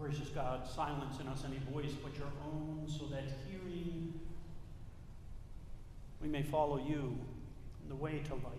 [0.00, 4.14] Gracious God, silence in us any voice but your own, so that hearing
[6.22, 7.18] we may follow you
[7.82, 8.52] in the way to life.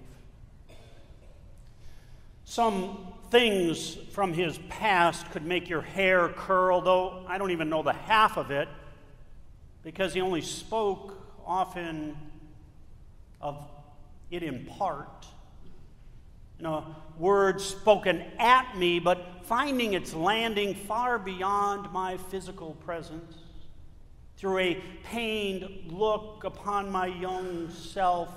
[2.44, 7.84] Some things from his past could make your hair curl, though I don't even know
[7.84, 8.68] the half of it,
[9.82, 11.16] because he only spoke
[11.46, 12.18] often
[13.40, 13.58] of
[14.30, 15.26] it in part.
[16.60, 23.34] You know, words spoken at me, but finding its landing far beyond my physical presence.
[24.36, 28.30] Through a pained look upon my young self,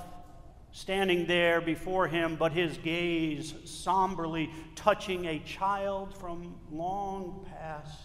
[0.71, 7.99] standing there before him, but his gaze somberly touching a child from long past.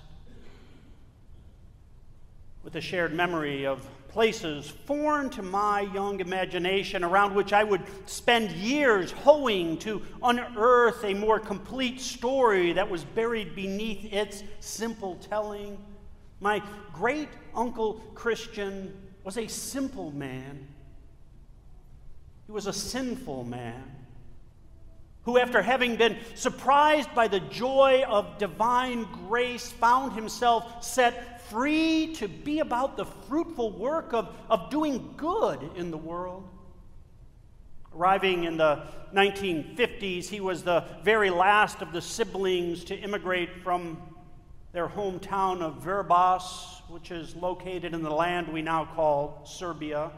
[2.68, 7.82] With a shared memory of places foreign to my young imagination around which I would
[8.08, 15.16] spend years hoeing to unearth a more complete story that was buried beneath its simple
[15.16, 15.78] telling.
[16.42, 18.94] My great uncle Christian
[19.24, 20.68] was a simple man.
[22.48, 23.96] He was a sinful man
[25.24, 32.14] who, after having been surprised by the joy of divine grace, found himself set free
[32.16, 36.48] to be about the fruitful work of, of doing good in the world.
[37.96, 43.98] Arriving in the 1950s, he was the very last of the siblings to immigrate from
[44.74, 50.12] their hometown of Vrbas, which is located in the land we now call Serbia.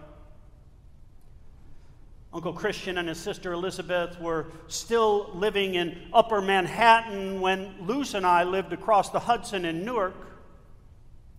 [2.33, 8.25] Uncle Christian and his sister Elizabeth were still living in Upper Manhattan when Luce and
[8.25, 10.13] I lived across the Hudson in Newark.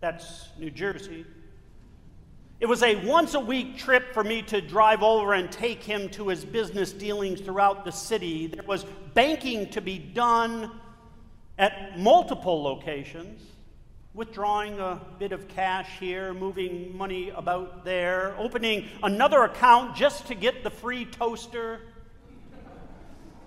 [0.00, 1.26] That's New Jersey.
[2.58, 6.08] It was a once a week trip for me to drive over and take him
[6.10, 8.46] to his business dealings throughout the city.
[8.46, 10.70] There was banking to be done
[11.58, 13.42] at multiple locations,
[14.14, 20.34] withdrawing a bit of cash here, moving money about there, opening another account just to
[20.34, 21.80] get the free toaster.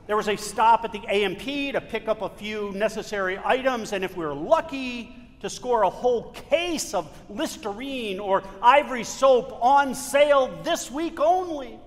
[0.06, 4.03] There was a stop at the A&P to pick up a few necessary items, and
[4.03, 9.94] if we were lucky, to score a whole case of Listerine or Ivory soap on
[9.94, 11.78] sale this week only.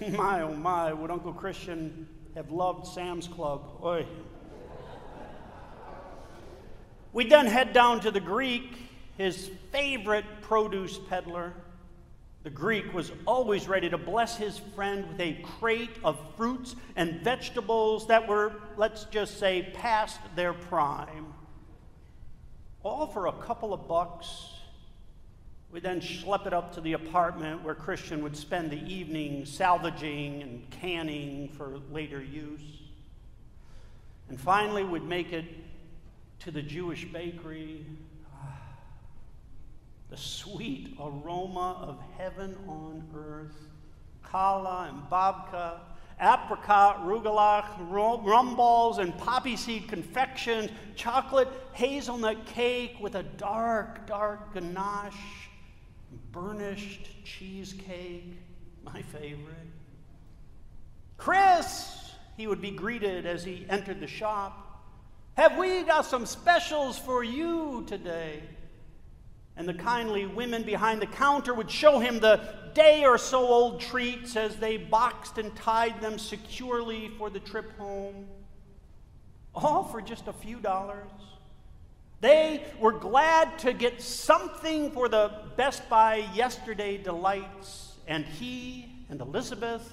[0.10, 3.62] my, oh my, would Uncle Christian have loved Sam's Club?
[3.82, 4.04] Oy.
[7.12, 8.76] We then head down to the Greek,
[9.16, 11.54] his favorite produce peddler.
[12.42, 17.20] The Greek was always ready to bless his friend with a crate of fruits and
[17.22, 21.34] vegetables that were, let's just say, past their prime
[22.82, 24.50] all for a couple of bucks.
[25.70, 30.42] We then schlep it up to the apartment where Christian would spend the evening salvaging
[30.42, 32.62] and canning for later use.
[34.28, 35.44] And finally, would make it
[36.40, 37.84] to the Jewish bakery.
[38.32, 38.60] Ah,
[40.10, 43.56] the sweet aroma of heaven on earth.
[44.24, 45.80] Challah and babka
[46.20, 54.52] apricot, rugelach, rum balls, and poppy seed confections, chocolate hazelnut cake with a dark, dark
[54.54, 55.48] ganache,
[56.32, 58.36] burnished cheesecake,
[58.84, 59.54] my favorite.
[61.16, 64.84] Chris, he would be greeted as he entered the shop.
[65.34, 68.42] Have we got some specials for you today?
[69.58, 72.40] And the kindly women behind the counter would show him the
[72.74, 77.76] day or so old treats as they boxed and tied them securely for the trip
[77.76, 78.28] home,
[79.52, 81.10] all for just a few dollars.
[82.20, 89.20] They were glad to get something for the best by yesterday delights, and he and
[89.20, 89.92] Elizabeth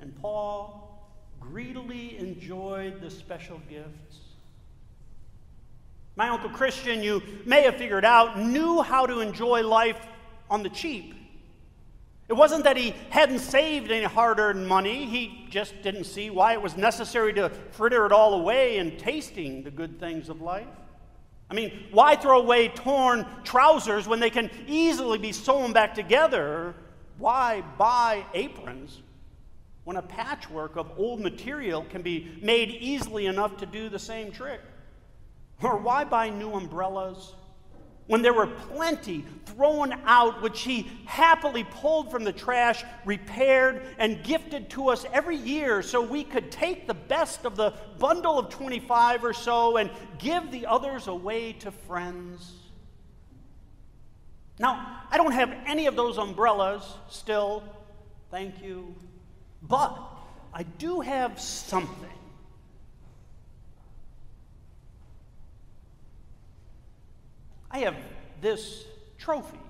[0.00, 1.10] and Paul
[1.40, 4.25] greedily enjoyed the special gifts.
[6.16, 10.00] My Uncle Christian, you may have figured out, knew how to enjoy life
[10.48, 11.14] on the cheap.
[12.28, 16.54] It wasn't that he hadn't saved any hard earned money, he just didn't see why
[16.54, 20.66] it was necessary to fritter it all away in tasting the good things of life.
[21.50, 26.74] I mean, why throw away torn trousers when they can easily be sewn back together?
[27.18, 29.02] Why buy aprons
[29.84, 34.32] when a patchwork of old material can be made easily enough to do the same
[34.32, 34.60] trick?
[35.62, 37.34] Or why buy new umbrellas
[38.06, 44.22] when there were plenty thrown out, which he happily pulled from the trash, repaired, and
[44.22, 48.48] gifted to us every year so we could take the best of the bundle of
[48.50, 52.52] 25 or so and give the others away to friends.
[54.58, 57.62] Now, I don't have any of those umbrellas still,
[58.30, 58.94] thank you,
[59.62, 59.98] but
[60.54, 62.15] I do have something
[67.76, 67.96] I have
[68.40, 68.86] this
[69.18, 69.60] trophy.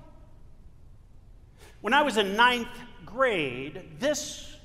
[1.80, 2.68] When I was in ninth
[3.04, 4.56] grade, this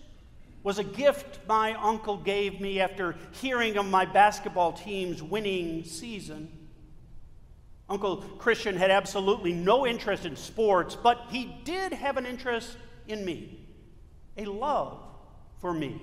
[0.62, 6.52] was a gift my uncle gave me after hearing of my basketball team's winning season.
[7.90, 12.78] Uncle Christian had absolutely no interest in sports, but he did have an interest
[13.08, 13.60] in me,
[14.38, 15.00] a love
[15.62, 16.00] for me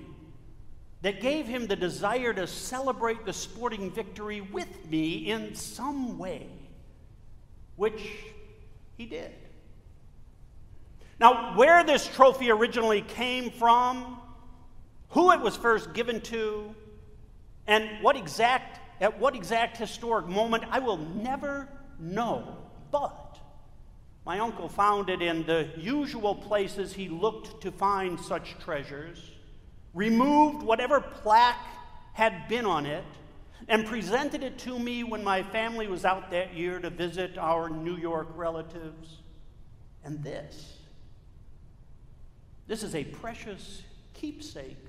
[1.03, 6.49] that gave him the desire to celebrate the sporting victory with me in some way,
[7.79, 8.01] which
[8.97, 9.31] he did.
[11.17, 14.19] Now, where this trophy originally came from,
[15.11, 16.75] who it was first given to,
[17.67, 22.57] and what exact, at what exact historic moment, I will never know.
[22.91, 23.39] But
[24.25, 29.31] my uncle found it in the usual places he looked to find such treasures,
[29.93, 31.65] removed whatever plaque
[32.11, 33.05] had been on it,
[33.67, 37.69] and presented it to me when my family was out that year to visit our
[37.69, 39.17] New York relatives.
[40.03, 40.77] And this,
[42.67, 43.83] this is a precious
[44.13, 44.85] keepsake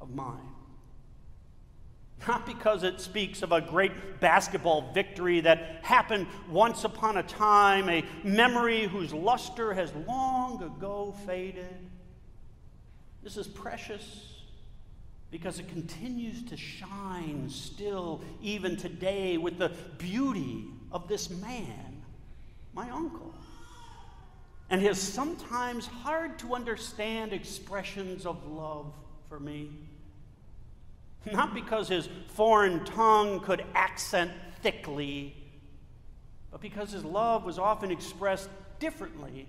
[0.00, 0.38] of mine.
[2.28, 7.88] Not because it speaks of a great basketball victory that happened once upon a time,
[7.88, 11.90] a memory whose luster has long ago faded.
[13.22, 14.39] This is precious
[15.30, 22.02] because it continues to shine still, even today, with the beauty of this man,
[22.74, 23.34] my uncle,
[24.70, 28.92] and his sometimes hard to understand expressions of love
[29.28, 29.70] for me.
[31.32, 34.32] Not because his foreign tongue could accent
[34.62, 35.36] thickly,
[36.50, 38.48] but because his love was often expressed
[38.78, 39.46] differently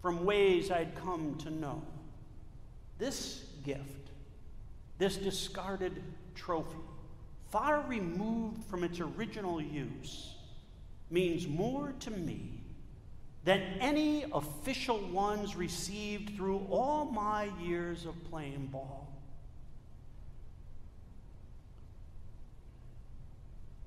[0.00, 1.82] from ways I'd come to know.
[2.98, 4.01] This gift,
[4.98, 6.02] this discarded
[6.34, 6.76] trophy,
[7.50, 10.34] far removed from its original use,
[11.10, 12.60] means more to me
[13.44, 19.08] than any official ones received through all my years of playing ball.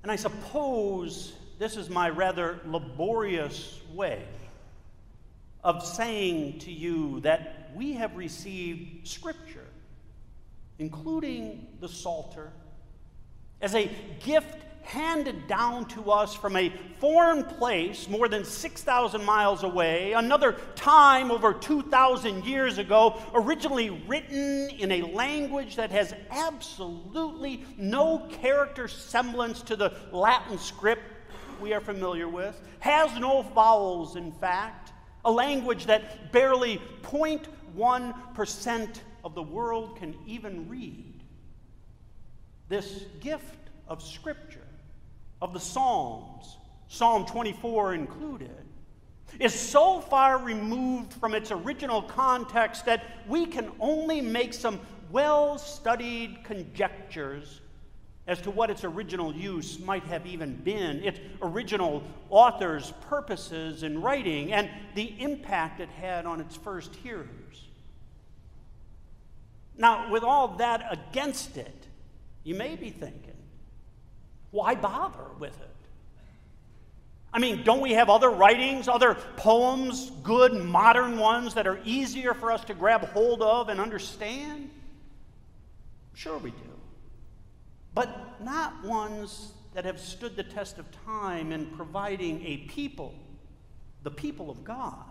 [0.02, 4.22] And I suppose this is my rather laborious way
[5.64, 9.65] of saying to you that we have received Scripture,
[10.78, 12.52] including the Psalter,
[13.60, 13.90] as a
[14.24, 20.52] gift handed down to us from a foreign place more than 6,000 miles away, another
[20.76, 28.86] time over 2,000 years ago, originally written in a language that has absolutely no character
[28.86, 31.02] semblance to the Latin script
[31.60, 34.92] we are familiar with, has no vowels, in fact,
[35.24, 41.20] a language that barely 0.1% of the world can even read.
[42.68, 43.58] This gift
[43.88, 44.60] of Scripture
[45.42, 46.56] of the Psalms,
[46.86, 48.64] Psalm 24 included,
[49.40, 54.78] is so far removed from its original context that we can only make some
[55.10, 57.60] well studied conjectures
[58.28, 64.00] as to what its original use might have even been, its original author's purposes in
[64.00, 67.65] writing, and the impact it had on its first hearers.
[69.78, 71.86] Now, with all that against it,
[72.44, 73.36] you may be thinking,
[74.50, 75.76] why bother with it?
[77.32, 82.32] I mean, don't we have other writings, other poems, good modern ones that are easier
[82.32, 84.70] for us to grab hold of and understand?
[86.14, 86.56] Sure, we do.
[87.92, 93.14] But not ones that have stood the test of time in providing a people,
[94.02, 95.04] the people of God,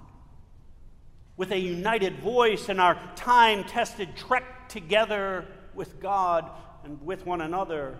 [1.37, 6.49] with a united voice in our time tested trek together with God
[6.83, 7.97] and with one another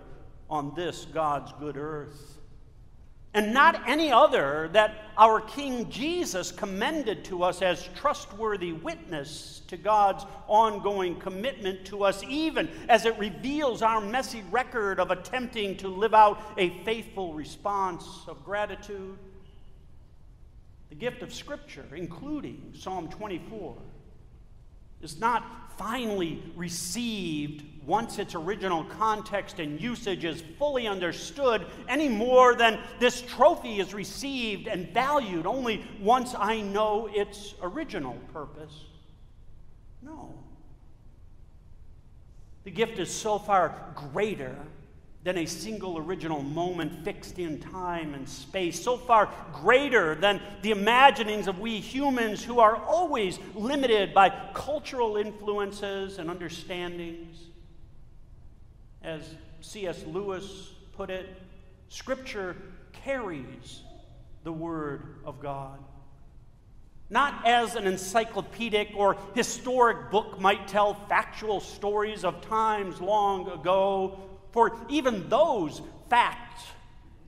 [0.48, 2.38] on this God's good earth.
[3.34, 9.76] And not any other that our King Jesus commended to us as trustworthy witness to
[9.76, 15.88] God's ongoing commitment to us, even as it reveals our messy record of attempting to
[15.88, 19.18] live out a faithful response of gratitude.
[20.88, 23.76] The gift of Scripture, including Psalm 24,
[25.06, 32.56] is not finally received once its original context and usage is fully understood any more
[32.56, 38.86] than this trophy is received and valued only once I know its original purpose.
[40.02, 40.34] No.
[42.64, 44.56] The gift is so far greater
[45.26, 50.70] than a single original moment fixed in time and space, so far greater than the
[50.70, 57.38] imaginings of we humans who are always limited by cultural influences and understandings.
[59.02, 60.04] As C.S.
[60.06, 61.28] Lewis put it,
[61.88, 62.54] Scripture
[62.92, 63.82] carries
[64.44, 65.80] the Word of God.
[67.10, 74.20] Not as an encyclopedic or historic book might tell factual stories of times long ago,
[74.56, 76.64] for even those facts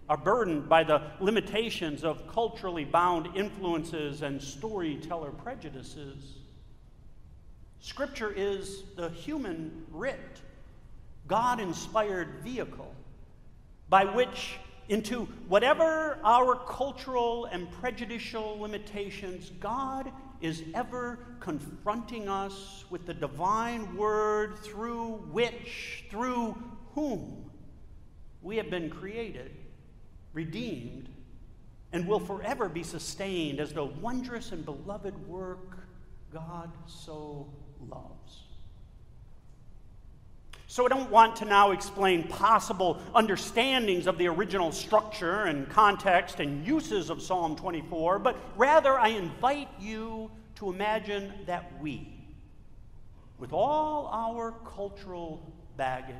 [0.09, 6.37] are burdened by the limitations of culturally bound influences and storyteller prejudices.
[7.81, 10.41] Scripture is the human writ,
[11.27, 12.95] God inspired vehicle
[13.91, 14.55] by which,
[14.89, 23.95] into whatever our cultural and prejudicial limitations, God is ever confronting us with the divine
[23.99, 26.57] word through which, through
[26.99, 27.49] whom
[28.43, 29.53] we have been created,
[30.33, 31.09] redeemed,
[31.93, 35.79] and will forever be sustained as the wondrous and beloved work
[36.33, 37.47] God so
[37.89, 38.43] loves.
[40.67, 46.41] So I don't want to now explain possible understandings of the original structure and context
[46.41, 52.13] and uses of Psalm 24, but rather I invite you to imagine that we,
[53.39, 56.17] with all our cultural baggage,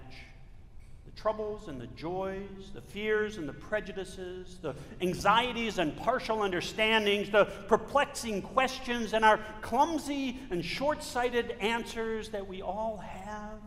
[1.19, 7.45] troubles and the joys, the fears and the prejudices, the anxieties and partial understandings, the
[7.67, 13.59] perplexing questions and our clumsy and short sighted answers that we all have,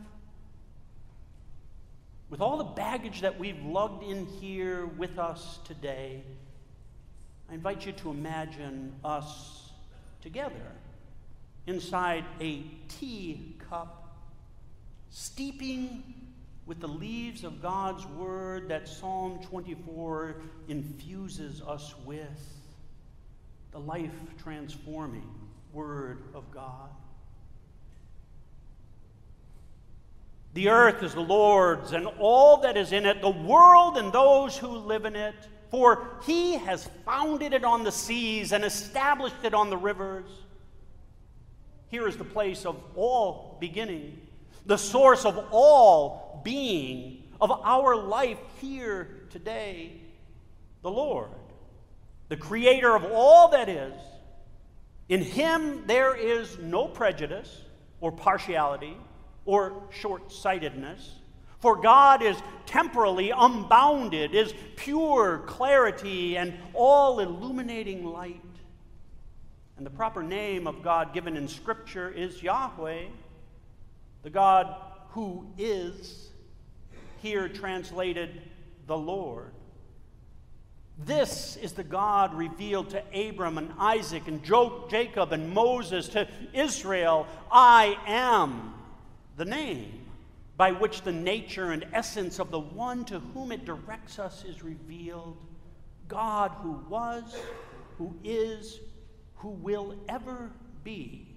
[2.30, 6.24] with all the baggage that we've lugged in here with us today,
[7.50, 9.72] I invite you to imagine us
[10.22, 10.72] together
[11.68, 14.16] inside a teacup,
[15.10, 16.21] steeping
[16.66, 20.36] with the leaves of God's Word that Psalm 24
[20.68, 22.28] infuses us with,
[23.72, 25.30] the life transforming
[25.74, 26.90] Word of God.
[30.54, 34.58] The earth is the Lord's and all that is in it, the world and those
[34.58, 35.36] who live in it.
[35.70, 40.30] For he has founded it on the seas and established it on the rivers.
[41.88, 44.20] Here is the place of all beginning,
[44.66, 50.02] the source of all being, of our life here today,
[50.82, 51.30] the Lord,
[52.30, 53.94] the creator of all that is.
[55.10, 57.64] In him there is no prejudice
[58.00, 58.96] or partiality
[59.46, 61.16] or short sightedness.
[61.60, 68.42] For God is temporally unbounded, is pure clarity and all illuminating light.
[69.78, 73.06] And the proper name of God given in Scripture is Yahweh,
[74.24, 74.76] the God
[75.10, 76.30] who is,
[77.22, 78.42] here translated
[78.88, 79.52] the Lord.
[80.98, 87.28] This is the God revealed to Abram and Isaac and Jacob and Moses, to Israel.
[87.52, 88.74] I am
[89.38, 90.02] the name
[90.58, 94.64] by which the nature and essence of the one to whom it directs us is
[94.64, 95.38] revealed
[96.08, 97.36] God who was,
[97.98, 98.80] who is,
[99.38, 100.52] who will ever
[100.84, 101.31] be.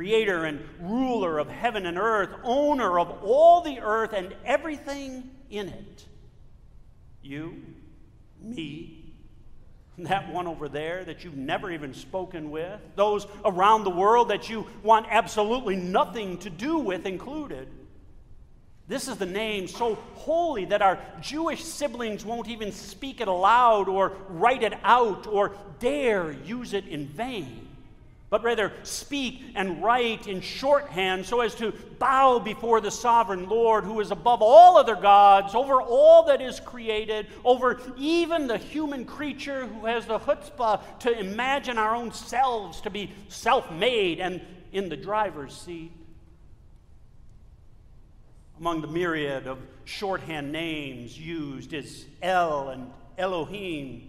[0.00, 5.68] Creator and ruler of heaven and earth, owner of all the earth and everything in
[5.68, 6.06] it.
[7.20, 7.62] You,
[8.40, 9.12] me,
[9.98, 14.48] that one over there that you've never even spoken with, those around the world that
[14.48, 17.68] you want absolutely nothing to do with included.
[18.88, 23.86] This is the name so holy that our Jewish siblings won't even speak it aloud
[23.86, 27.66] or write it out or dare use it in vain
[28.30, 33.82] but rather speak and write in shorthand so as to bow before the sovereign Lord
[33.82, 39.04] who is above all other gods, over all that is created, over even the human
[39.04, 44.40] creature who has the chutzpah to imagine our own selves to be self made and
[44.72, 45.90] in the driver's seat.
[48.60, 54.08] Among the myriad of shorthand names used is El and Elohim,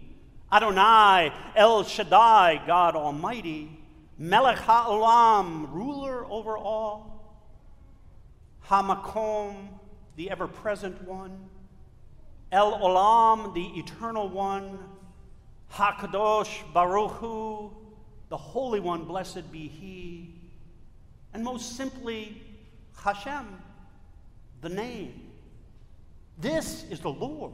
[0.51, 3.80] Adonai, El Shaddai, God Almighty.
[4.21, 7.49] Melech HaOlam, ruler over all.
[8.67, 9.55] Hamakom,
[10.15, 11.49] the ever present one.
[12.51, 14.77] El Olam, the eternal one.
[15.73, 17.71] Hakadosh Baruch Hu,
[18.29, 20.35] the Holy One, blessed be He.
[21.33, 22.43] And most simply,
[23.03, 23.47] Hashem,
[24.61, 25.31] the name.
[26.37, 27.53] This is the Lord,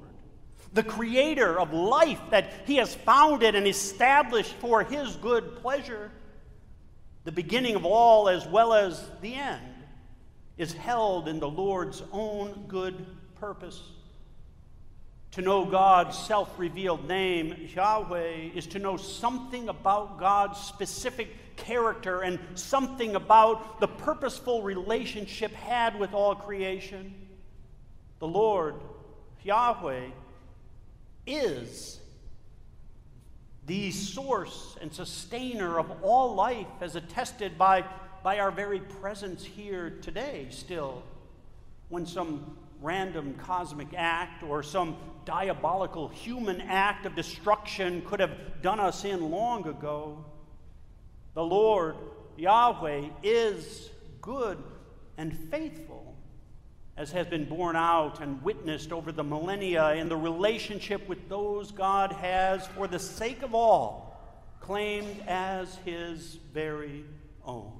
[0.73, 6.11] the creator of life that He has founded and established for His good pleasure
[7.27, 9.83] the beginning of all as well as the end,
[10.57, 13.05] is held in the Lord's own good
[13.35, 13.81] purpose.
[15.31, 22.21] To know God's self revealed name, Yahweh, is to know something about God's specific character
[22.21, 27.13] and something about the purposeful relationship had with all creation.
[28.19, 28.75] The Lord,
[29.43, 30.11] Yahweh,
[31.25, 31.99] is
[33.67, 37.83] the source and sustainer of all life, as attested by,
[38.23, 41.03] by our very presence here today, still,
[41.89, 44.95] when some random cosmic act or some
[45.25, 50.23] diabolical human act of destruction could have done us in long ago.
[51.33, 51.95] The Lord,
[52.37, 53.89] Yahweh, is
[54.21, 54.63] good
[55.17, 56.15] and faithful,
[56.97, 61.71] as has been borne out and witnessed over the millennia in the relationship with those
[61.71, 64.19] God has, for the sake of all,
[64.59, 67.05] claimed as his very
[67.45, 67.71] own.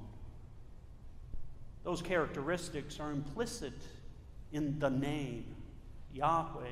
[1.83, 3.73] Those characteristics are implicit
[4.51, 5.45] in the name
[6.13, 6.67] Yahweh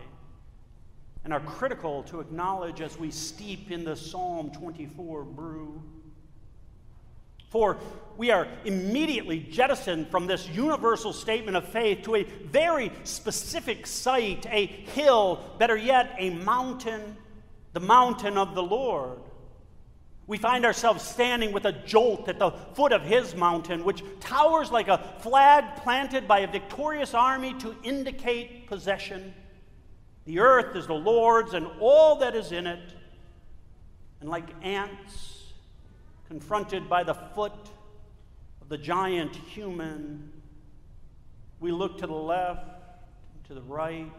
[1.23, 5.81] and are critical to acknowledge as we steep in the Psalm 24 brew.
[7.49, 7.77] For
[8.17, 14.45] we are immediately jettisoned from this universal statement of faith to a very specific site,
[14.49, 17.17] a hill, better yet, a mountain,
[17.73, 19.19] the mountain of the Lord.
[20.27, 24.71] We find ourselves standing with a jolt at the foot of his mountain, which towers
[24.71, 29.35] like a flag planted by a victorious army to indicate possession.
[30.25, 32.93] The earth is the Lord's and all that is in it.
[34.19, 35.34] And like ants
[36.27, 37.53] confronted by the foot
[38.61, 40.31] of the giant human,
[41.59, 42.69] we look to the left,
[43.47, 44.11] to the right,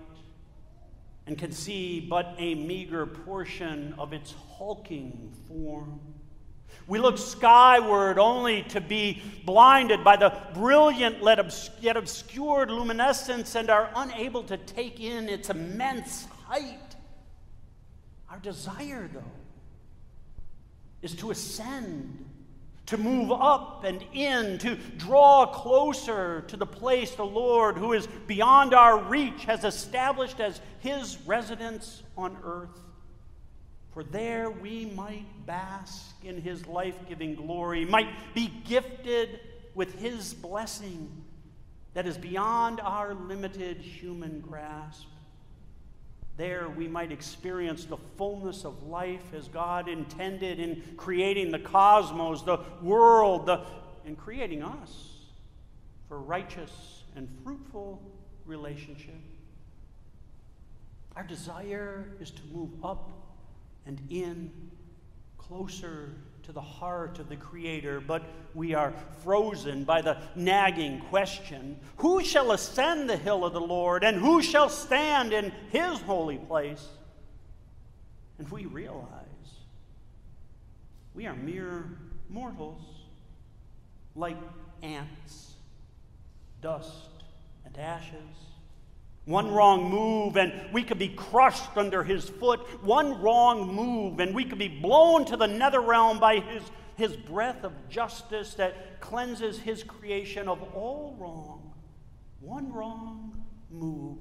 [1.26, 6.00] and can see but a meager portion of its hulking form.
[6.86, 11.18] We look skyward only to be blinded by the brilliant
[11.80, 16.94] yet obscured luminescence and are unable to take in its immense height.
[18.30, 19.22] Our desire, though,
[21.02, 22.26] is to ascend
[22.86, 28.06] to move up and in, to draw closer to the place the Lord, who is
[28.26, 32.80] beyond our reach, has established as his residence on earth.
[33.92, 39.40] For there we might bask in his life giving glory, might be gifted
[39.74, 41.10] with his blessing
[41.94, 45.08] that is beyond our limited human grasp.
[46.36, 52.42] There we might experience the fullness of life as God intended in creating the cosmos,
[52.42, 53.62] the world, the,
[54.04, 55.14] and creating us
[56.08, 58.02] for righteous and fruitful
[58.44, 59.14] relationship.
[61.16, 63.10] Our desire is to move up
[63.86, 64.50] and in,
[65.38, 66.12] closer
[66.46, 68.22] to the heart of the Creator, but
[68.54, 68.92] we are
[69.24, 74.40] frozen by the nagging question Who shall ascend the hill of the Lord, and who
[74.40, 76.86] shall stand in his holy place?
[78.38, 79.02] And we realize
[81.14, 81.84] we are mere
[82.28, 82.82] mortals,
[84.14, 84.36] like
[84.82, 85.54] ants,
[86.60, 87.24] dust
[87.64, 88.20] and ashes.
[89.26, 92.60] One wrong move, and we could be crushed under his foot.
[92.82, 96.62] One wrong move, and we could be blown to the nether realm by his,
[96.96, 101.74] his breath of justice that cleanses his creation of all wrong.
[102.40, 104.18] One wrong move.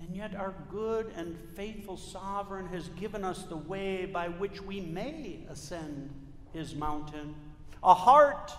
[0.00, 4.80] And yet, our good and faithful sovereign has given us the way by which we
[4.80, 6.14] may ascend
[6.52, 7.34] his mountain.
[7.82, 8.52] A heart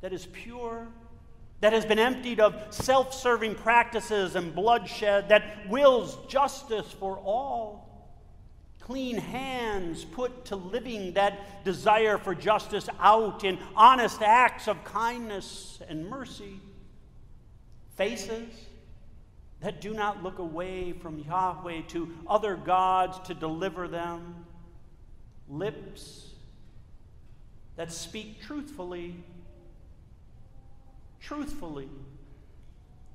[0.00, 0.88] that is pure
[1.64, 8.12] that has been emptied of self serving practices and bloodshed, that wills justice for all.
[8.80, 15.80] Clean hands put to living that desire for justice out in honest acts of kindness
[15.88, 16.60] and mercy.
[17.96, 18.52] Faces
[19.60, 24.44] that do not look away from Yahweh to other gods to deliver them.
[25.48, 26.28] Lips
[27.76, 29.16] that speak truthfully
[31.24, 31.88] truthfully,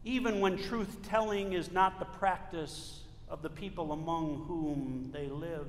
[0.04, 5.68] even when truth telling is not the practice of the people among whom they live.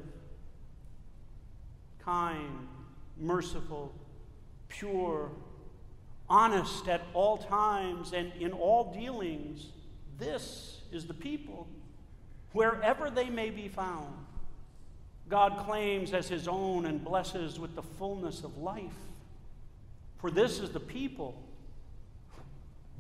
[2.03, 2.67] Kind,
[3.19, 3.93] merciful,
[4.69, 5.31] pure,
[6.29, 9.67] honest at all times and in all dealings.
[10.19, 11.67] This is the people,
[12.53, 14.15] wherever they may be found.
[15.29, 18.97] God claims as his own and blesses with the fullness of life.
[20.19, 21.41] For this is the people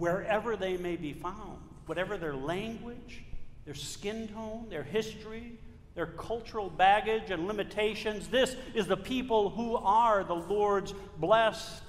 [0.00, 3.22] wherever they may be found, whatever their language,
[3.66, 5.52] their skin tone, their history,
[5.94, 8.28] their cultural baggage and limitations.
[8.28, 11.82] This is the people who are the Lord's blessed.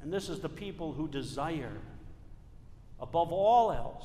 [0.00, 1.76] And this is the people who desire,
[2.98, 4.04] above all else,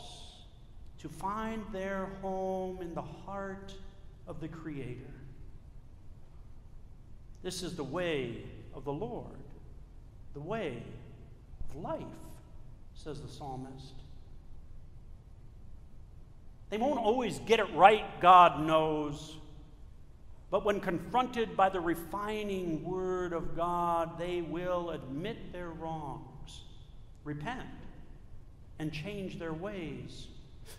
[1.00, 3.74] to find their home in the heart
[4.28, 5.14] of the Creator.
[7.42, 9.38] This is the way of the Lord,
[10.34, 10.84] the way
[11.70, 12.02] of life
[12.96, 13.94] says the psalmist.
[16.70, 19.36] They won't always get it right, God knows.
[20.50, 26.62] But when confronted by the refining word of God, they will admit their wrongs,
[27.24, 27.70] repent,
[28.80, 30.28] and change their ways.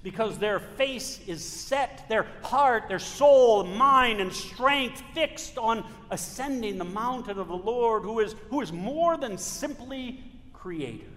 [0.03, 6.79] Because their face is set, their heart, their soul, mind, and strength fixed on ascending
[6.79, 11.14] the mountain of the Lord, who is, who is more than simply creator.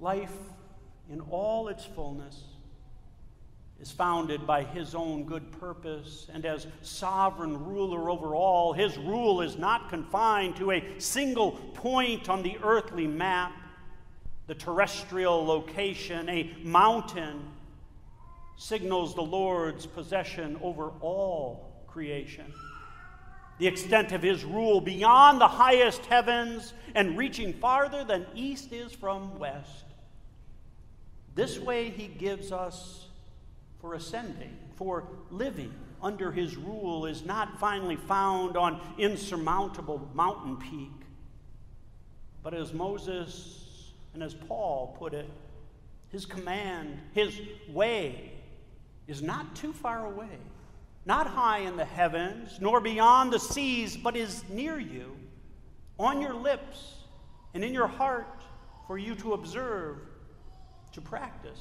[0.00, 0.32] Life
[1.10, 2.42] in all its fullness
[3.80, 9.42] is founded by his own good purpose, and as sovereign ruler over all, his rule
[9.42, 13.52] is not confined to a single point on the earthly map,
[14.46, 17.42] the terrestrial location, a mountain
[18.56, 22.52] signals the Lord's possession over all creation.
[23.58, 28.92] The extent of his rule beyond the highest heavens and reaching farther than east is
[28.92, 29.84] from west.
[31.34, 33.06] This way he gives us
[33.80, 40.92] for ascending, for living under his rule is not finally found on insurmountable mountain peak,
[42.42, 45.28] but as Moses and as Paul put it,
[46.10, 48.32] his command, his way
[49.06, 50.38] is not too far away,
[51.04, 55.16] not high in the heavens, nor beyond the seas, but is near you,
[55.98, 56.94] on your lips
[57.54, 58.42] and in your heart
[58.86, 59.98] for you to observe,
[60.92, 61.60] to practice.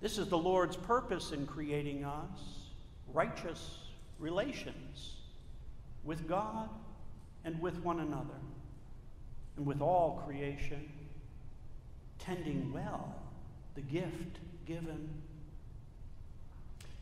[0.00, 2.40] This is the Lord's purpose in creating us
[3.12, 3.78] righteous
[4.18, 5.16] relations
[6.04, 6.68] with God
[7.44, 8.40] and with one another
[9.56, 10.90] and with all creation,
[12.18, 13.14] tending well
[13.74, 15.08] the gift given.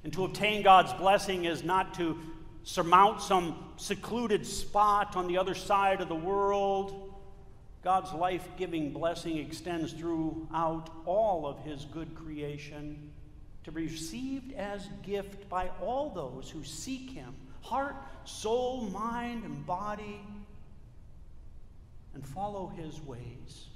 [0.04, 2.18] And to obtain God's blessing is not to
[2.62, 7.13] surmount some secluded spot on the other side of the world
[7.84, 13.10] God's life giving blessing extends throughout all of His good creation
[13.64, 19.66] to be received as gift by all those who seek Him heart, soul, mind, and
[19.66, 20.20] body
[22.14, 23.66] and follow His ways.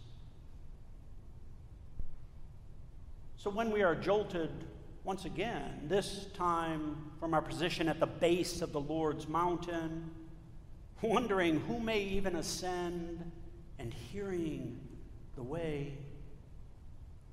[3.36, 4.50] So when we are jolted
[5.04, 10.10] once again, this time from our position at the base of the Lord's mountain,
[11.00, 13.32] wondering who may even ascend
[13.78, 14.78] and hearing
[15.36, 15.92] the way.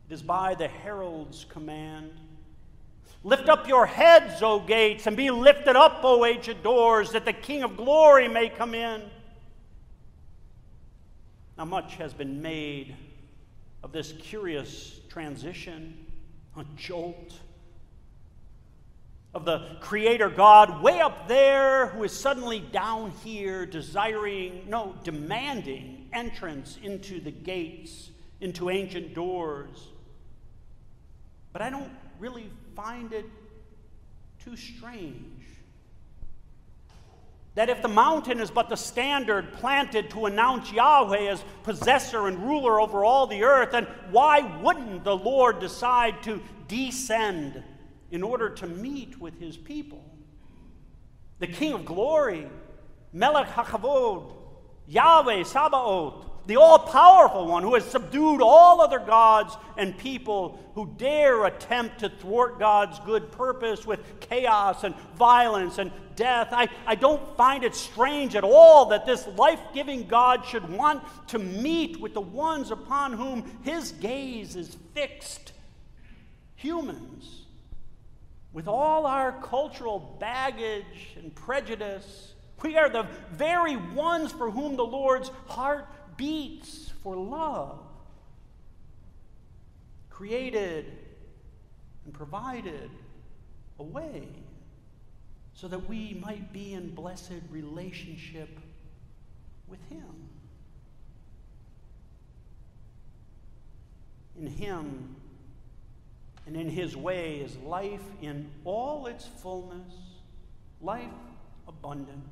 [0.09, 2.11] It is by the herald's command.
[3.23, 7.33] Lift up your heads, O gates, and be lifted up, O ancient doors, that the
[7.33, 9.01] King of glory may come in.
[11.57, 12.95] Now, much has been made
[13.81, 16.05] of this curious transition,
[16.55, 17.39] a jolt
[19.33, 26.04] of the Creator God way up there who is suddenly down here desiring, no, demanding
[26.15, 28.09] entrance into the gates,
[28.41, 29.89] into ancient doors.
[31.53, 33.25] But I don't really find it
[34.43, 35.43] too strange.
[37.55, 42.39] That if the mountain is but the standard planted to announce Yahweh as possessor and
[42.39, 47.63] ruler over all the earth, then why wouldn't the Lord decide to descend?
[48.11, 50.03] in order to meet with his people.
[51.39, 52.47] The King of glory,
[53.11, 54.31] Melech HaKavod,
[54.87, 60.93] Yahweh Sabaoth, the all powerful one who has subdued all other gods and people who
[60.97, 66.49] dare attempt to thwart God's good purpose with chaos and violence and death.
[66.51, 71.03] I, I don't find it strange at all that this life giving God should want
[71.29, 75.53] to meet with the ones upon whom his gaze is fixed
[76.55, 77.45] humans
[78.53, 84.85] with all our cultural baggage and prejudice, we are the very ones for whom the
[84.85, 85.87] Lord's heart
[86.17, 87.79] beats for love.
[90.09, 90.97] Created
[92.05, 92.89] and provided
[93.79, 94.27] a way
[95.53, 98.59] so that we might be in blessed relationship
[99.67, 100.29] with Him.
[104.39, 105.15] In Him,
[106.45, 109.93] and in his way is life in all its fullness,
[110.81, 111.09] life
[111.67, 112.23] abundant.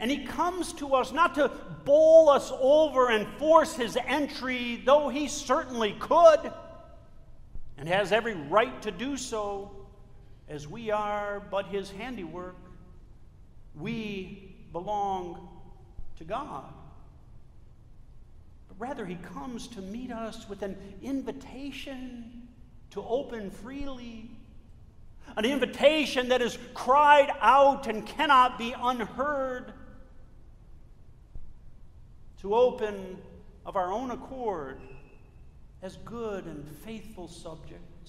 [0.00, 1.50] And he comes to us not to
[1.84, 6.50] bowl us over and force his entry, though he certainly could
[7.80, 9.70] and has every right to do so,
[10.48, 12.56] as we are but his handiwork.
[13.74, 15.48] We belong
[16.18, 16.64] to God.
[18.68, 22.48] But rather, he comes to meet us with an invitation
[22.90, 24.30] to open freely.
[25.36, 29.72] An invitation that is cried out and cannot be unheard.
[32.40, 33.18] To open
[33.66, 34.80] of our own accord
[35.82, 37.99] as good and faithful subjects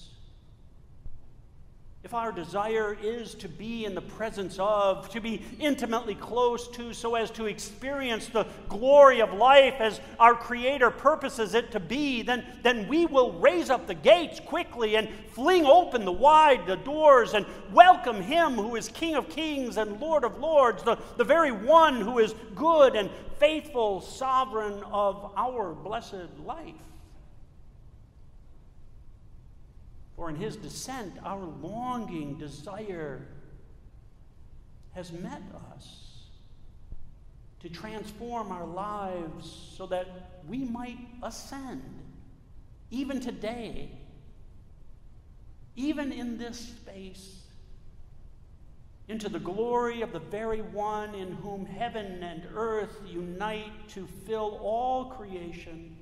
[2.04, 6.92] if our desire is to be in the presence of, to be intimately close to,
[6.92, 12.22] so as to experience the glory of life as our Creator purposes it to be,
[12.22, 16.74] then, then we will raise up the gates quickly and fling open the wide the
[16.74, 21.24] doors and welcome Him who is King of kings and Lord of lords, the, the
[21.24, 26.74] very one who is good and faithful, sovereign of our blessed life.
[30.22, 33.26] For in his descent, our longing desire
[34.92, 36.28] has met us
[37.58, 40.06] to transform our lives so that
[40.46, 41.82] we might ascend,
[42.92, 43.90] even today,
[45.74, 47.42] even in this space,
[49.08, 54.60] into the glory of the very one in whom heaven and earth unite to fill
[54.62, 55.96] all creation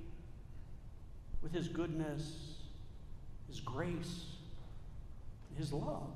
[1.41, 2.50] with his goodness
[3.51, 4.27] his grace,
[5.59, 6.13] His love.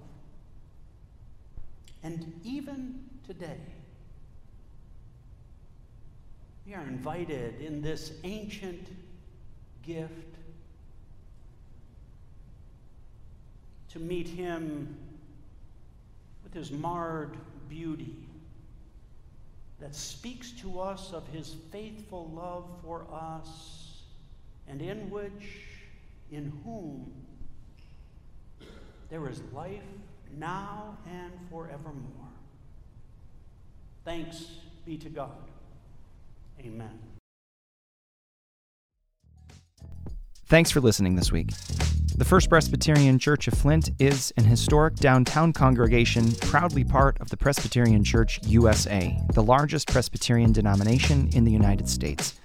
[2.04, 3.58] And even today,
[6.64, 8.88] we are invited in this ancient
[9.82, 10.36] gift
[13.90, 14.96] to meet Him
[16.44, 17.36] with His marred
[17.68, 18.14] beauty
[19.80, 24.02] that speaks to us of His faithful love for us
[24.68, 25.73] and in which,
[26.30, 27.12] in whom,
[29.10, 29.82] there is life
[30.38, 32.28] now and forevermore.
[34.04, 34.46] Thanks
[34.84, 35.30] be to God.
[36.60, 36.98] Amen.
[40.46, 41.50] Thanks for listening this week.
[42.16, 47.36] The First Presbyterian Church of Flint is an historic downtown congregation proudly part of the
[47.36, 52.38] Presbyterian Church USA, the largest Presbyterian denomination in the United States.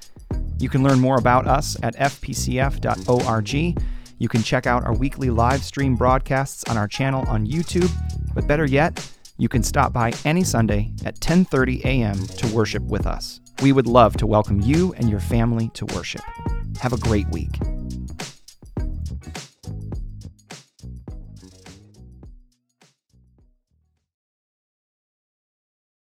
[0.60, 3.76] You can learn more about us at fpcf.org
[4.20, 7.90] you can check out our weekly live stream broadcasts on our channel on YouTube,
[8.36, 12.28] but better yet, you can stop by any Sunday at 10:30 a.m.
[12.28, 13.40] to worship with us.
[13.64, 16.22] We would love to welcome you and your family to worship.
[16.82, 17.58] Have a great week.